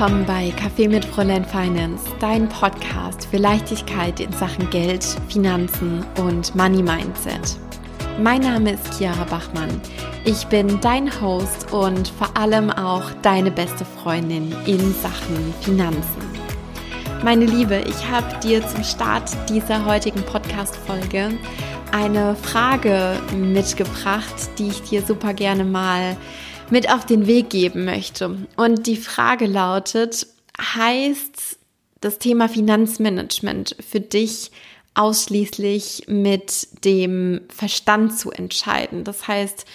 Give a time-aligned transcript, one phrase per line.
[0.00, 6.54] willkommen bei Kaffee mit Fräulein Finance, dein Podcast für Leichtigkeit in Sachen Geld, Finanzen und
[6.54, 7.58] Money Mindset.
[8.18, 9.68] Mein Name ist Chiara Bachmann.
[10.24, 16.22] Ich bin dein Host und vor allem auch deine beste Freundin in Sachen Finanzen.
[17.22, 21.32] Meine Liebe, ich habe dir zum Start dieser heutigen Podcast-Folge
[21.92, 26.16] eine Frage mitgebracht, die ich dir super gerne mal
[26.70, 28.46] mit auf den Weg geben möchte.
[28.56, 30.26] Und die Frage lautet,
[30.58, 31.58] heißt
[32.00, 34.50] das Thema Finanzmanagement für dich
[34.94, 39.04] ausschließlich mit dem Verstand zu entscheiden?
[39.04, 39.66] Das heißt,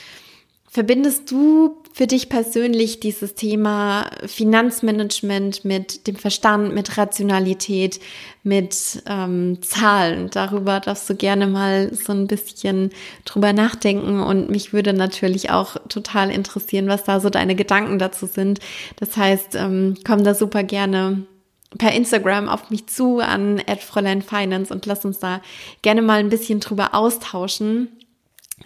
[0.68, 8.02] verbindest du für dich persönlich dieses Thema Finanzmanagement mit dem Verstand, mit Rationalität,
[8.44, 10.30] mit ähm, Zahlen.
[10.30, 12.90] Darüber darfst du gerne mal so ein bisschen
[13.24, 18.26] drüber nachdenken und mich würde natürlich auch total interessieren, was da so deine Gedanken dazu
[18.26, 18.60] sind.
[18.98, 21.26] Das heißt, ähm, komm da super gerne
[21.78, 25.42] per Instagram auf mich zu an Fräulein Finance und lass uns da
[25.82, 27.88] gerne mal ein bisschen drüber austauschen.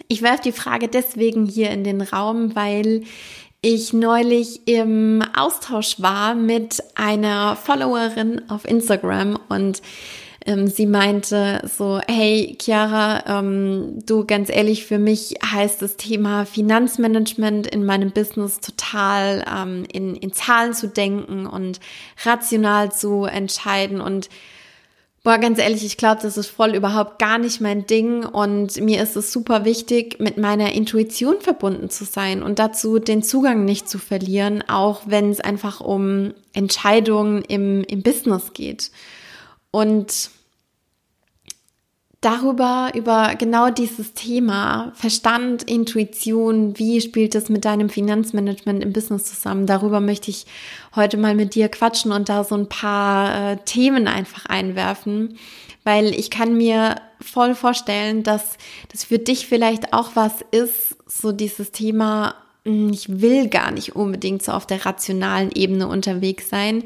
[0.08, 3.02] Ich werfe die Frage deswegen hier in den Raum, weil
[3.62, 9.82] ich neulich im Austausch war mit einer Followerin auf Instagram und
[10.46, 16.46] ähm, sie meinte so, hey Chiara, ähm, du ganz ehrlich, für mich heißt das Thema
[16.46, 21.80] Finanzmanagement in meinem Business total ähm, in, in Zahlen zu denken und
[22.24, 24.30] rational zu entscheiden und
[25.22, 29.02] Boah, ganz ehrlich, ich glaube, das ist voll überhaupt gar nicht mein Ding und mir
[29.02, 33.86] ist es super wichtig, mit meiner Intuition verbunden zu sein und dazu den Zugang nicht
[33.86, 38.90] zu verlieren, auch wenn es einfach um Entscheidungen im, im Business geht.
[39.70, 40.30] Und
[42.20, 49.24] darüber, über genau dieses Thema, Verstand, Intuition, wie spielt es mit deinem Finanzmanagement im Business
[49.24, 50.46] zusammen, darüber möchte ich
[50.94, 55.38] heute mal mit dir quatschen und da so ein paar äh, Themen einfach einwerfen,
[55.82, 58.58] weil ich kann mir voll vorstellen, dass
[58.90, 62.34] das für dich vielleicht auch was ist, so dieses Thema
[62.64, 66.84] ich will gar nicht unbedingt so auf der rationalen Ebene unterwegs sein,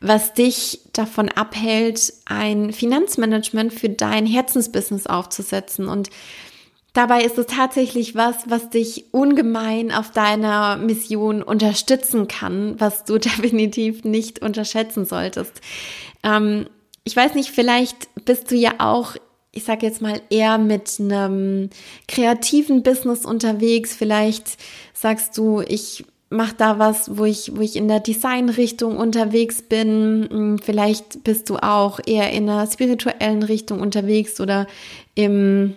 [0.00, 5.88] was dich davon abhält, ein Finanzmanagement für dein Herzensbusiness aufzusetzen.
[5.88, 6.10] Und
[6.92, 13.18] dabei ist es tatsächlich was, was dich ungemein auf deiner Mission unterstützen kann, was du
[13.18, 15.60] definitiv nicht unterschätzen solltest.
[16.22, 16.68] Ähm,
[17.02, 19.16] ich weiß nicht, vielleicht bist du ja auch
[19.52, 21.70] ich sage jetzt mal, eher mit einem
[22.06, 23.94] kreativen Business unterwegs.
[23.94, 24.58] Vielleicht
[24.92, 30.28] sagst du, ich mache da was, wo ich, wo ich in der Designrichtung unterwegs bin.
[30.30, 34.66] Hm, vielleicht bist du auch eher in einer spirituellen Richtung unterwegs oder
[35.14, 35.76] im,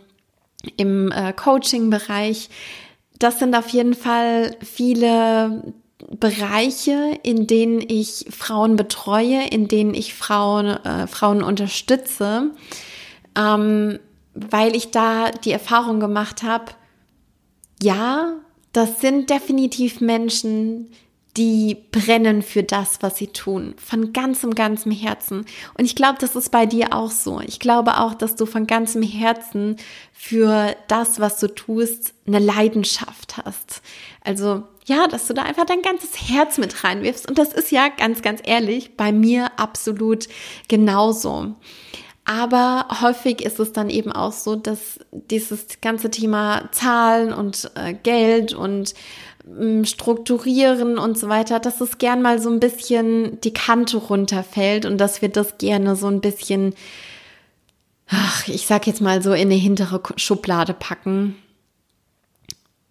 [0.75, 2.49] im äh, Coaching-Bereich.
[3.19, 5.73] Das sind auf jeden Fall viele
[6.19, 12.51] Bereiche, in denen ich Frauen betreue, in denen ich Frauen, äh, Frauen unterstütze
[13.35, 13.99] ähm,
[14.33, 16.71] weil ich da die Erfahrung gemacht habe,
[17.81, 18.33] ja,
[18.73, 20.91] das sind definitiv Menschen,
[21.37, 25.45] die brennen für das, was sie tun, von ganzem, ganzem Herzen.
[25.77, 27.39] Und ich glaube, das ist bei dir auch so.
[27.39, 29.77] Ich glaube auch, dass du von ganzem Herzen
[30.11, 33.81] für das, was du tust, eine Leidenschaft hast.
[34.23, 37.29] Also ja, dass du da einfach dein ganzes Herz mit reinwirfst.
[37.29, 40.27] Und das ist ja ganz, ganz ehrlich bei mir absolut
[40.67, 41.55] genauso.
[42.23, 47.93] Aber häufig ist es dann eben auch so, dass dieses ganze Thema Zahlen und äh,
[47.93, 48.93] Geld und
[49.47, 54.85] ähm, Strukturieren und so weiter, dass es gern mal so ein bisschen die Kante runterfällt
[54.85, 56.75] und dass wir das gerne so ein bisschen,
[58.07, 61.35] ach, ich sag jetzt mal so in eine hintere Schublade packen,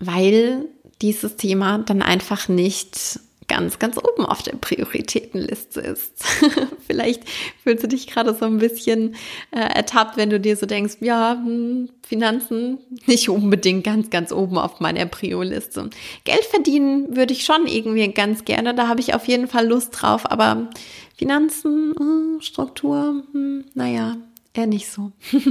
[0.01, 0.67] weil
[1.03, 3.21] dieses Thema dann einfach nicht
[3.51, 6.25] ganz, ganz oben auf der Prioritätenliste ist.
[6.87, 7.29] Vielleicht
[7.65, 9.17] fühlst du dich gerade so ein bisschen
[9.51, 14.57] äh, ertappt, wenn du dir so denkst, ja, hm, Finanzen nicht unbedingt ganz, ganz oben
[14.57, 15.91] auf meiner Prio-Liste.
[16.23, 20.01] Geld verdienen würde ich schon irgendwie ganz gerne, da habe ich auf jeden Fall Lust
[20.01, 20.71] drauf, aber
[21.17, 24.17] Finanzen, äh, Struktur, hm, naja,
[24.55, 25.11] eher nicht so.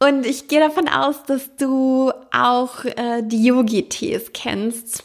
[0.00, 5.04] Und ich gehe davon aus, dass du auch äh, die Yogi-Tees kennst.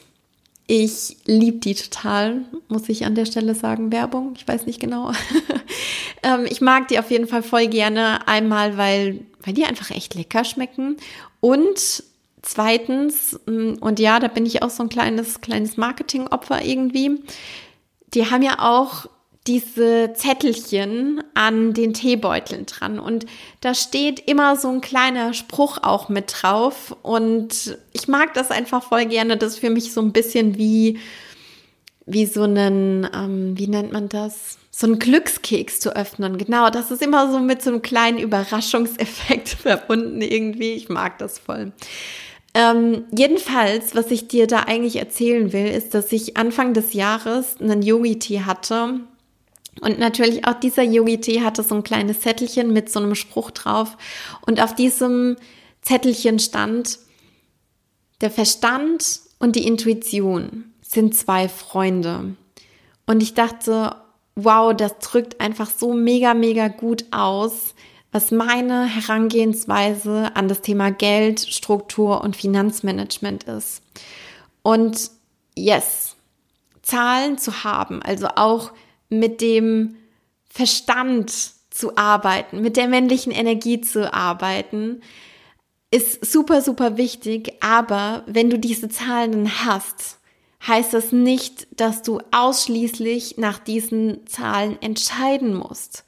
[0.70, 3.92] Ich liebe die total, muss ich an der Stelle sagen.
[3.94, 5.14] Werbung, ich weiß nicht genau.
[6.24, 8.28] ähm, ich mag die auf jeden Fall voll gerne.
[8.28, 10.98] Einmal, weil, weil die einfach echt lecker schmecken.
[11.40, 12.04] Und
[12.42, 17.22] zweitens, mm, und ja, da bin ich auch so ein kleines, kleines Marketingopfer irgendwie.
[18.14, 19.08] Die haben ja auch
[19.48, 23.00] diese Zettelchen an den Teebeuteln dran.
[23.00, 23.26] Und
[23.62, 26.96] da steht immer so ein kleiner Spruch auch mit drauf.
[27.02, 29.38] Und ich mag das einfach voll gerne.
[29.38, 31.00] Das ist für mich so ein bisschen wie,
[32.06, 34.58] wie so einen, ähm, wie nennt man das?
[34.70, 36.38] So einen Glückskeks zu öffnen.
[36.38, 40.74] Genau, das ist immer so mit so einem kleinen Überraschungseffekt verbunden irgendwie.
[40.74, 41.72] Ich mag das voll.
[42.54, 47.62] Ähm, jedenfalls, was ich dir da eigentlich erzählen will, ist, dass ich Anfang des Jahres
[47.62, 49.02] einen Yogi-Tee hatte.
[49.82, 53.98] Und natürlich auch dieser Yogi-Tee hatte so ein kleines Zettelchen mit so einem Spruch drauf.
[54.46, 55.38] Und auf diesem
[55.82, 57.00] Zettelchen stand,
[58.22, 62.36] der Verstand und die Intuition sind zwei Freunde.
[63.06, 63.96] Und ich dachte,
[64.36, 67.74] wow, das drückt einfach so mega, mega gut aus,
[68.12, 73.82] was meine Herangehensweise an das Thema Geld, Struktur und Finanzmanagement ist.
[74.64, 75.12] Und
[75.56, 76.16] yes,
[76.82, 78.72] Zahlen zu haben, also auch
[79.10, 79.96] mit dem
[80.50, 81.32] Verstand
[81.70, 85.02] zu arbeiten, mit der männlichen Energie zu arbeiten,
[85.92, 87.54] ist super, super wichtig.
[87.62, 90.18] Aber wenn du diese Zahlen hast,
[90.66, 96.04] heißt das nicht, dass du ausschließlich nach diesen Zahlen entscheiden musst.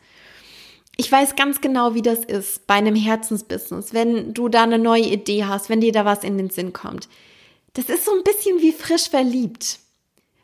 [0.98, 5.06] Ich weiß ganz genau, wie das ist bei einem Herzensbusiness, wenn du da eine neue
[5.06, 7.08] Idee hast, wenn dir da was in den Sinn kommt.
[7.74, 9.80] Das ist so ein bisschen wie frisch verliebt.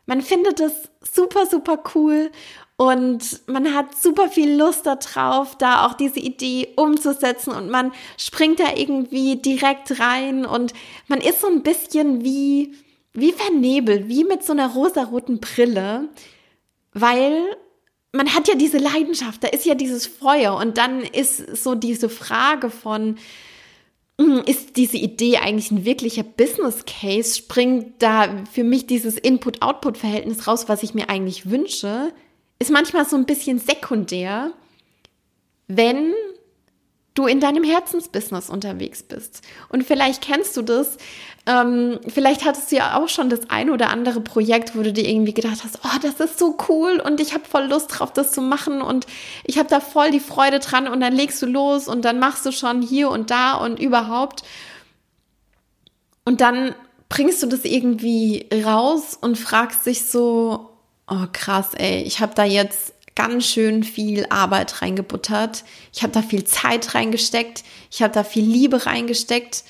[0.06, 2.32] Man findet es super, super cool
[2.78, 8.60] und man hat super viel Lust darauf, da auch diese Idee umzusetzen und man springt
[8.60, 10.74] da irgendwie direkt rein und
[11.08, 12.76] man ist so ein bisschen wie,
[13.14, 16.10] wie vernebelt, wie mit so einer rosaroten Brille,
[16.94, 17.42] weil
[18.12, 22.10] man hat ja diese Leidenschaft, da ist ja dieses Feuer und dann ist so diese
[22.10, 23.18] Frage von,
[24.46, 27.36] ist diese Idee eigentlich ein wirklicher Business Case?
[27.36, 32.14] Springt da für mich dieses Input-Output-Verhältnis raus, was ich mir eigentlich wünsche?
[32.60, 34.52] ist manchmal so ein bisschen sekundär,
[35.68, 36.14] wenn
[37.14, 39.42] du in deinem Herzensbusiness unterwegs bist.
[39.70, 40.98] Und vielleicht kennst du das.
[41.48, 45.08] Ähm, vielleicht hattest du ja auch schon das ein oder andere Projekt, wo du dir
[45.08, 48.32] irgendwie gedacht hast, oh, das ist so cool und ich habe voll Lust drauf, das
[48.32, 49.06] zu machen und
[49.44, 52.48] ich habe da voll die Freude dran und dann legst du los und dann machst
[52.48, 54.42] du schon hier und da und überhaupt.
[56.24, 56.74] Und dann
[57.10, 60.72] bringst du das irgendwie raus und fragst dich so,
[61.08, 65.64] oh krass, ey, ich habe da jetzt ganz schön viel Arbeit reingebuttert.
[65.94, 67.64] Ich habe da viel Zeit reingesteckt.
[67.92, 69.64] Ich habe da viel Liebe reingesteckt.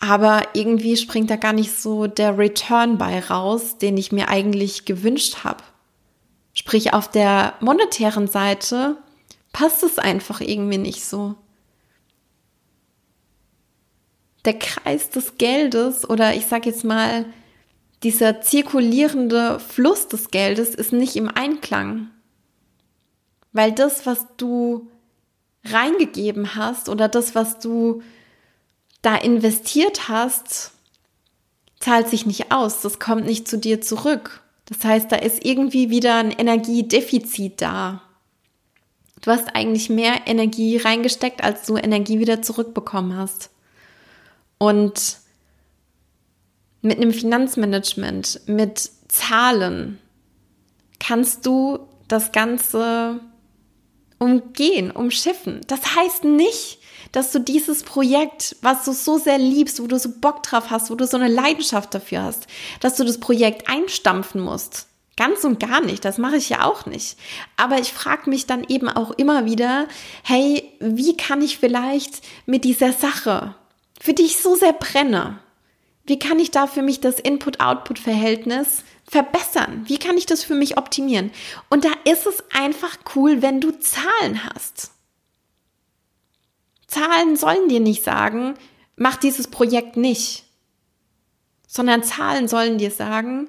[0.00, 4.86] Aber irgendwie springt da gar nicht so der Return bei raus, den ich mir eigentlich
[4.86, 5.62] gewünscht habe.
[6.54, 8.96] Sprich, auf der monetären Seite
[9.52, 11.34] passt es einfach irgendwie nicht so.
[14.46, 17.26] Der Kreis des Geldes oder ich sag jetzt mal
[18.02, 22.08] dieser zirkulierende Fluss des Geldes ist nicht im Einklang.
[23.52, 24.88] Weil das, was du
[25.64, 28.02] reingegeben hast oder das, was du
[29.02, 30.72] da investiert hast,
[31.78, 32.82] zahlt sich nicht aus.
[32.82, 34.42] Das kommt nicht zu dir zurück.
[34.66, 38.02] Das heißt, da ist irgendwie wieder ein Energiedefizit da.
[39.22, 43.50] Du hast eigentlich mehr Energie reingesteckt, als du Energie wieder zurückbekommen hast.
[44.58, 45.18] Und
[46.82, 49.98] mit einem Finanzmanagement, mit Zahlen
[50.98, 53.20] kannst du das Ganze
[54.18, 55.60] umgehen, umschiffen.
[55.66, 56.79] Das heißt nicht,
[57.12, 60.90] dass du dieses Projekt, was du so sehr liebst, wo du so Bock drauf hast,
[60.90, 62.46] wo du so eine Leidenschaft dafür hast,
[62.80, 64.86] dass du das Projekt einstampfen musst.
[65.16, 67.18] Ganz und gar nicht, das mache ich ja auch nicht.
[67.56, 69.86] Aber ich frage mich dann eben auch immer wieder,
[70.22, 73.54] hey, wie kann ich vielleicht mit dieser Sache,
[74.00, 75.38] für die ich so sehr brenne,
[76.06, 79.84] wie kann ich da für mich das Input-Output-Verhältnis verbessern?
[79.86, 81.30] Wie kann ich das für mich optimieren?
[81.68, 84.90] Und da ist es einfach cool, wenn du Zahlen hast.
[86.90, 88.54] Zahlen sollen dir nicht sagen,
[88.96, 90.44] mach dieses Projekt nicht,
[91.68, 93.48] sondern Zahlen sollen dir sagen,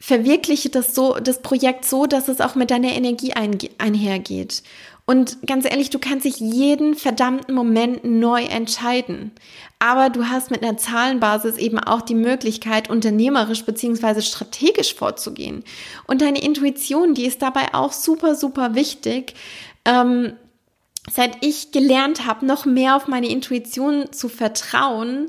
[0.00, 4.64] verwirkliche das so, das Projekt so, dass es auch mit deiner Energie einhergeht.
[5.06, 9.32] Und ganz ehrlich, du kannst dich jeden verdammten Moment neu entscheiden.
[9.78, 15.64] Aber du hast mit einer Zahlenbasis eben auch die Möglichkeit, unternehmerisch beziehungsweise strategisch vorzugehen.
[16.06, 19.34] Und deine Intuition, die ist dabei auch super, super wichtig.
[19.84, 20.34] Ähm,
[21.08, 25.28] seit ich gelernt habe, noch mehr auf meine Intuition zu vertrauen,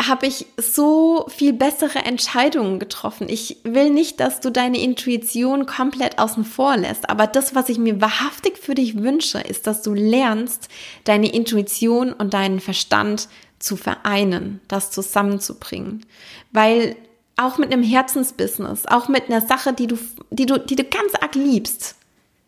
[0.00, 3.28] habe ich so viel bessere Entscheidungen getroffen.
[3.28, 7.78] Ich will nicht, dass du deine Intuition komplett außen vor lässt, aber das, was ich
[7.78, 10.68] mir wahrhaftig für dich wünsche, ist, dass du lernst,
[11.04, 13.28] deine Intuition und deinen Verstand
[13.58, 16.06] zu vereinen, das zusammenzubringen.
[16.52, 16.94] Weil
[17.36, 19.98] auch mit einem Herzensbusiness, auch mit einer Sache, die du,
[20.30, 21.96] die du, die du ganz arg liebst,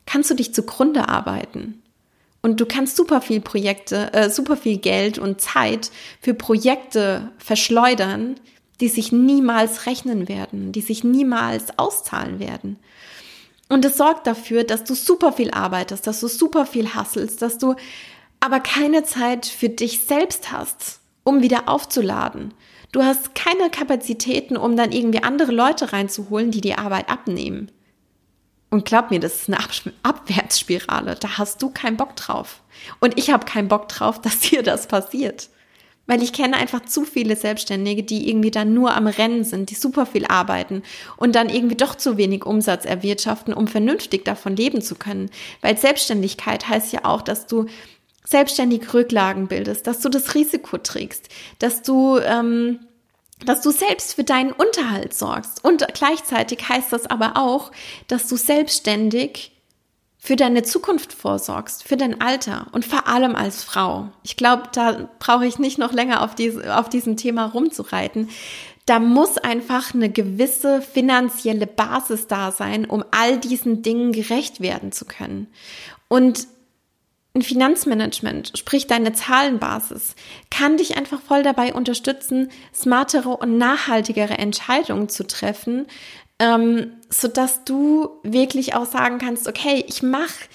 [0.06, 1.82] kannst du dich zugrunde arbeiten.
[2.42, 8.36] Und du kannst super viel Projekte, äh, super viel Geld und Zeit für Projekte verschleudern,
[8.80, 12.78] die sich niemals rechnen werden, die sich niemals auszahlen werden.
[13.68, 17.58] Und es sorgt dafür, dass du super viel arbeitest, dass du super viel hasselst, dass
[17.58, 17.76] du
[18.40, 22.54] aber keine Zeit für dich selbst hast, um wieder aufzuladen.
[22.90, 27.70] Du hast keine Kapazitäten, um dann irgendwie andere Leute reinzuholen, die die Arbeit abnehmen.
[28.70, 29.58] Und glaub mir, das ist eine
[30.04, 31.16] Abwärtsspirale.
[31.16, 32.62] Da hast du keinen Bock drauf.
[33.00, 35.50] Und ich habe keinen Bock drauf, dass dir das passiert.
[36.06, 39.76] Weil ich kenne einfach zu viele Selbstständige, die irgendwie dann nur am Rennen sind, die
[39.76, 40.82] super viel arbeiten
[41.16, 45.30] und dann irgendwie doch zu wenig Umsatz erwirtschaften, um vernünftig davon leben zu können.
[45.60, 47.66] Weil Selbstständigkeit heißt ja auch, dass du
[48.24, 51.28] selbstständig Rücklagen bildest, dass du das Risiko trägst,
[51.60, 52.80] dass du ähm,
[53.46, 55.64] dass du selbst für deinen Unterhalt sorgst.
[55.64, 57.72] Und gleichzeitig heißt das aber auch,
[58.06, 59.52] dass du selbstständig
[60.18, 64.08] für deine Zukunft vorsorgst, für dein Alter und vor allem als Frau.
[64.22, 68.28] Ich glaube, da brauche ich nicht noch länger auf, diese, auf diesem Thema rumzureiten.
[68.84, 74.92] Da muss einfach eine gewisse finanzielle Basis da sein, um all diesen Dingen gerecht werden
[74.92, 75.46] zu können.
[76.08, 76.46] Und
[77.34, 80.16] ein Finanzmanagement, sprich deine Zahlenbasis,
[80.50, 85.86] kann dich einfach voll dabei unterstützen, smartere und nachhaltigere Entscheidungen zu treffen,
[86.40, 90.48] ähm, so dass du wirklich auch sagen kannst, okay, ich mache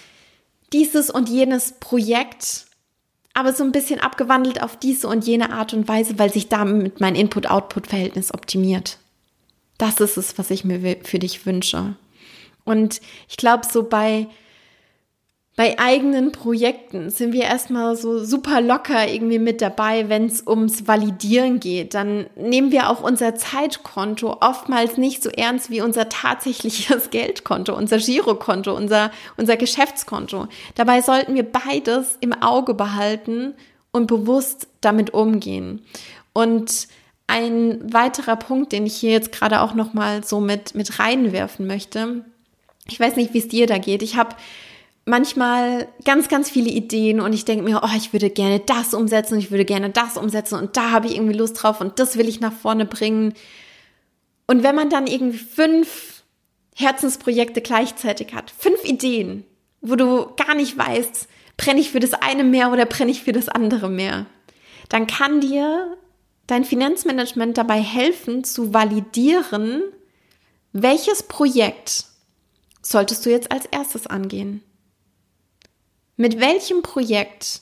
[0.73, 2.65] dieses und jenes Projekt,
[3.33, 6.99] aber so ein bisschen abgewandelt auf diese und jene Art und Weise, weil sich damit
[6.99, 8.97] mein Input-Output-Verhältnis optimiert.
[9.77, 11.95] Das ist es, was ich mir für dich wünsche.
[12.63, 14.27] Und ich glaube, so bei
[15.55, 20.85] bei eigenen Projekten sind wir erstmal so super locker irgendwie mit dabei, wenn es ums
[20.85, 21.93] Validieren geht.
[21.93, 27.99] Dann nehmen wir auch unser Zeitkonto oftmals nicht so ernst wie unser tatsächliches Geldkonto, unser
[27.99, 30.47] Girokonto, unser, unser Geschäftskonto.
[30.75, 33.53] Dabei sollten wir beides im Auge behalten
[33.93, 35.85] und bewusst damit umgehen.
[36.33, 36.89] Und
[37.27, 42.25] ein weiterer Punkt, den ich hier jetzt gerade auch nochmal so mit, mit reinwerfen möchte.
[42.87, 44.03] Ich weiß nicht, wie es dir da geht.
[44.03, 44.35] Ich habe
[45.05, 49.37] manchmal ganz, ganz viele Ideen und ich denke mir, oh, ich würde gerne das umsetzen,
[49.37, 52.27] ich würde gerne das umsetzen und da habe ich irgendwie Lust drauf und das will
[52.27, 53.33] ich nach vorne bringen.
[54.47, 56.23] Und wenn man dann irgendwie fünf
[56.75, 59.45] Herzensprojekte gleichzeitig hat, fünf Ideen,
[59.81, 63.31] wo du gar nicht weißt, brenne ich für das eine mehr oder brenne ich für
[63.31, 64.25] das andere mehr,
[64.89, 65.97] dann kann dir
[66.47, 69.81] dein Finanzmanagement dabei helfen zu validieren,
[70.73, 72.05] welches Projekt
[72.81, 74.61] solltest du jetzt als erstes angehen.
[76.17, 77.61] Mit welchem Projekt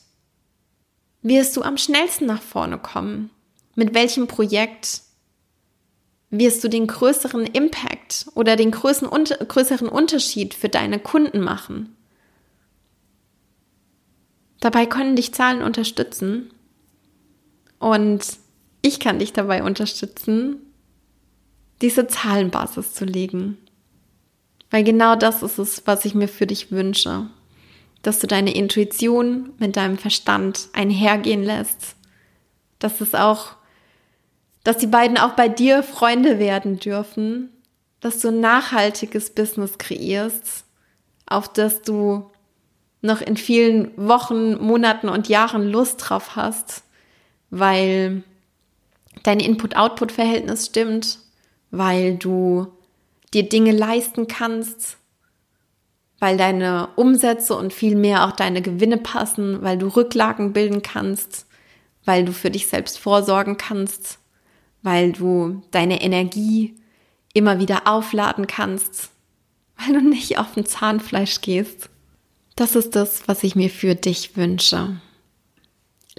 [1.23, 3.31] wirst du am schnellsten nach vorne kommen?
[3.75, 5.01] Mit welchem Projekt
[6.29, 9.09] wirst du den größeren Impact oder den größeren,
[9.47, 11.95] größeren Unterschied für deine Kunden machen?
[14.59, 16.53] Dabei können dich Zahlen unterstützen
[17.79, 18.25] und
[18.83, 20.57] ich kann dich dabei unterstützen,
[21.81, 23.57] diese Zahlenbasis zu legen.
[24.69, 27.29] Weil genau das ist es, was ich mir für dich wünsche
[28.03, 31.95] dass du deine Intuition mit deinem Verstand einhergehen lässt,
[32.79, 33.55] dass es auch,
[34.63, 37.49] dass die beiden auch bei dir Freunde werden dürfen,
[38.01, 40.65] dass du ein nachhaltiges Business kreierst,
[41.25, 42.29] auf das du
[43.01, 46.83] noch in vielen Wochen, Monaten und Jahren Lust drauf hast,
[47.49, 48.23] weil
[49.23, 51.19] dein Input-Output-Verhältnis stimmt,
[51.71, 52.67] weil du
[53.33, 54.97] dir Dinge leisten kannst,
[56.23, 61.47] weil deine Umsätze und vielmehr auch deine Gewinne passen, weil du Rücklagen bilden kannst,
[62.05, 64.19] weil du für dich selbst vorsorgen kannst,
[64.83, 66.75] weil du deine Energie
[67.33, 69.09] immer wieder aufladen kannst,
[69.75, 71.89] weil du nicht auf dem Zahnfleisch gehst.
[72.55, 75.01] Das ist das, was ich mir für dich wünsche.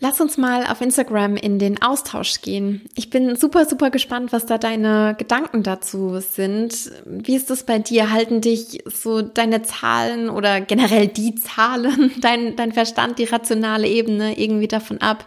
[0.01, 2.83] Lass uns mal auf Instagram in den Austausch gehen.
[2.97, 6.91] Ich bin super, super gespannt, was da deine Gedanken dazu sind.
[7.07, 8.11] Wie ist das bei dir?
[8.11, 14.37] Halten dich so deine Zahlen oder generell die Zahlen, dein, dein Verstand, die rationale Ebene
[14.37, 15.27] irgendwie davon ab,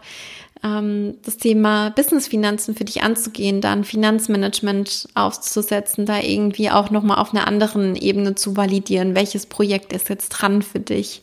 [0.62, 7.32] ähm, das Thema Businessfinanzen für dich anzugehen, dann Finanzmanagement aufzusetzen, da irgendwie auch nochmal auf
[7.32, 11.22] einer anderen Ebene zu validieren, welches Projekt ist jetzt dran für dich?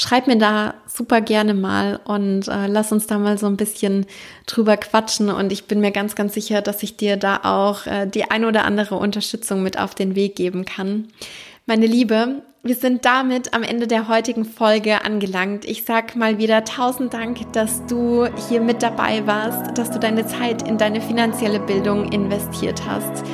[0.00, 4.04] schreib mir da super gerne mal und äh, lass uns da mal so ein bisschen
[4.46, 5.30] drüber quatschen.
[5.30, 8.44] Und ich bin mir ganz, ganz sicher, dass ich dir da auch äh, die ein
[8.44, 11.08] oder andere Unterstützung mit auf den Weg geben kann.
[11.64, 15.64] Meine Liebe, wir sind damit am Ende der heutigen Folge angelangt.
[15.64, 20.26] Ich sag mal wieder tausend Dank, dass du hier mit dabei warst, dass du deine
[20.26, 23.24] Zeit in deine finanzielle Bildung investiert hast.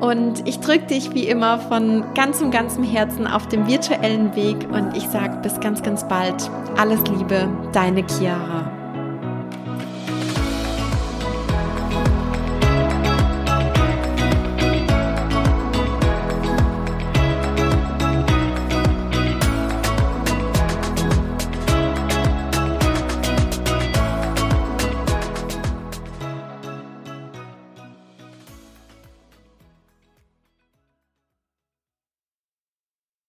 [0.00, 4.96] Und ich drücke dich wie immer von ganzem, ganzem Herzen auf dem virtuellen Weg und
[4.96, 6.50] ich sage bis ganz, ganz bald.
[6.76, 8.77] Alles Liebe, deine Chiara.